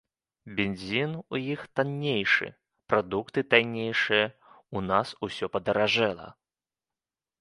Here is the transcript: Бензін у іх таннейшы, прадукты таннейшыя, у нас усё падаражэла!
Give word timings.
Бензін 0.59 1.11
у 1.37 1.41
іх 1.55 1.65
таннейшы, 1.79 2.47
прадукты 2.93 3.45
таннейшыя, 3.55 4.25
у 4.81 4.87
нас 4.89 5.07
усё 5.29 5.45
падаражэла! 5.59 6.27